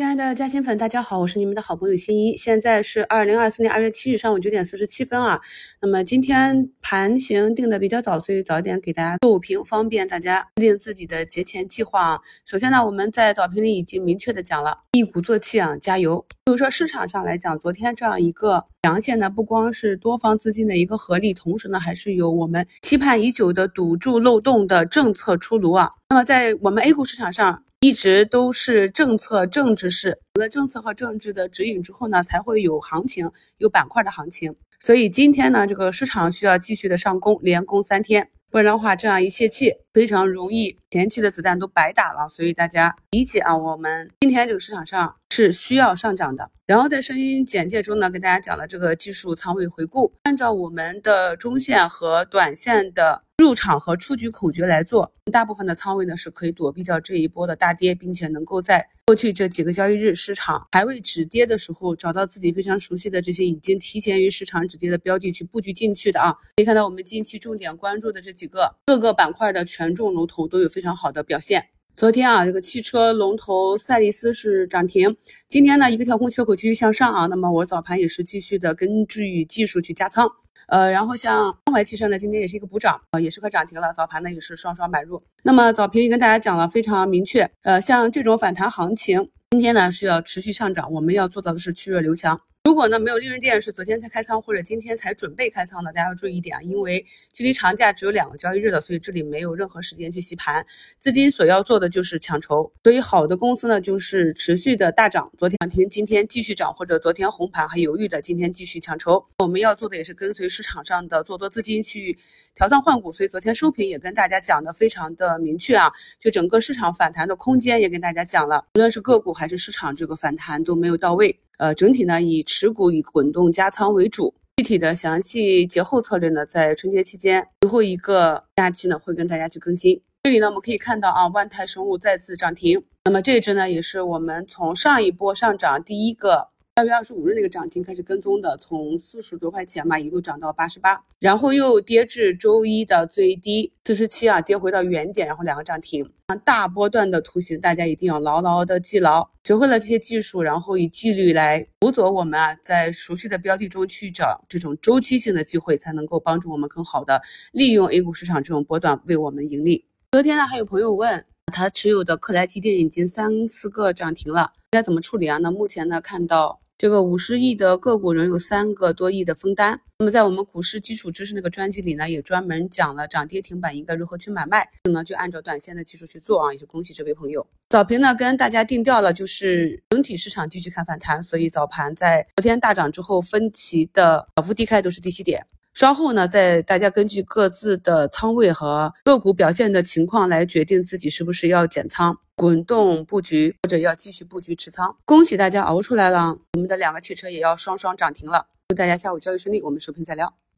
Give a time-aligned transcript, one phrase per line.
[0.00, 2.34] 亲爱的嘉兴粉，大家好，我是你们的好朋友新一。
[2.34, 5.38] 现在是二零二四年二月七日上午九点四十七分啊。
[5.82, 12.20] 那么今天盘形定的比较早，所以早点给大家做评，方便大家制定自己的节前计划啊。
[12.46, 16.24] 首先呢，我们在早评里已经明确的讲了，一鼓作气啊，加油。
[16.46, 25.90] 就是说市场上来讲，昨天这样一个阳线呢，不光是多方资金的一个合力，同时呢，还是有我们期盼已久的堵住漏洞的政策出炉啊。
[26.08, 27.62] 那么在我们 A 股市场上。
[27.82, 34.54] 一直都是政策政治式，有了政策和政治的指引之后呢，才会有行情，有板块的行情。
[34.78, 42.28] 所以今天呢，这个市场需要继续的上攻，连攻三天，不然的话，这样一泄气，非常容易前期的子弹都白打了。
[42.28, 46.48] 所以大家理解啊，我们今天这个市场上是需要上涨的。
[46.64, 53.22] 然后在声音简介中呢，给大家讲了这个技术仓位回顾，按照我们的中线和短线的。
[53.38, 66.32] 入场和出局口诀来做，大部分的仓位呢是可以躲避掉这一波的大跌，并且能够在过去这几个交易日市场还未止跌的时候，找到自己非常熟悉的这些已经提前于市场止跌的标的去布局进去的啊。
[66.54, 71.70] 可以看到我们近期重点关注的这几个各个板块的权重龙头都有非常好的表现。
[72.00, 75.14] 昨天啊，这个汽车龙头赛力斯是涨停，
[75.46, 80.26] 今天呢一个跳空缺口继续向上啊，那么我早盘也是继续的根据技术去加仓。
[80.68, 83.92] 呃，然后像江淮汽车呢，今天也是一个补涨啊，也是快涨停了。
[83.92, 85.22] 早盘呢也是双双买入。
[85.42, 87.50] 那么早评也跟大家讲了，非常明确。
[87.64, 92.40] 呃，像这种反弹行情，今天呢是要持续上涨，我们要做到的是去弱留强。
[92.64, 100.64] 如果呢没有利润店是昨天才开仓或者今天才准备开仓的，大家要注意一点啊，因为距离长假只有两个交易日了，所以这里没有任何时间去洗盘，
[100.98, 102.70] 资金所要做的就是抢筹。
[102.84, 109.26] 所以好的公司呢就是持续的大涨，昨天涨停，今天继续涨，或者昨天红盘还犹豫的，今天继续抢筹。
[109.38, 112.16] 我们要做的也是跟随市场上的做多资金去
[112.54, 121.40] 调仓换股，所以昨天收评也跟大家讲的非常的明确啊，就整个市场反弹的空间也跟大家讲了，无论是个股还是市场这个反弹都没有到位。
[121.60, 130.00] 呃，整体呢以持股以滚动加仓为主，具体的详细节后策略呢，在春节期间最后一个假期呢会跟大家去更新。
[130.22, 136.48] 这里呢我们可以看到啊，万泰生物再次涨停，那么这只呢也是我们从上一波上涨第一个。
[136.80, 146.10] 二月二十五日那个涨停开始跟踪的，从四十多块钱嘛，一路涨到八十八，然后又跌至周一的最低四十七啊，跌回到原点，然后两个涨停，
[146.42, 157.20] 大波段的图形，大家一定要牢牢的记牢，学会了这些技术，然后以纪律来辅佐我们啊，在熟悉的标的中去找这种周期性的机会，才能够帮助我们更好的
[157.52, 159.84] 利用 A 股市场这种波段为我们盈利。
[160.12, 161.26] 昨天呢，还有朋友问。
[161.52, 165.38] 他持有的克莱基电已经三四个涨停了，该怎么处理啊？
[165.38, 169.78] 那目前呢，看到这个五十亿的个股仍有三个多亿的分单。
[169.98, 176.50] 那么在我们股市基础知识那个专辑里呢，也专门讲了涨跌停板应该如何去买卖，呢就按照短线的技术去做啊。
[176.54, 177.46] 也就恭喜这位朋友。
[177.68, 185.44] 早评呢跟大家定调了，就是整体市场继续看反弹，所以早盘在昨天大涨之后，分歧的小幅低开都是低吸点。
[185.74, 194.96] 稍后呢，再大家根据各自的仓位和个股表现的情况来决定自己是不是要减仓、滚动布局，或者要继续布局持仓。
[195.04, 198.46] 恭喜大家熬出来了，我们的两个汽车也要双双涨停了。
[198.70, 200.32] 祝大家下午交易顺利，我们收评再聊。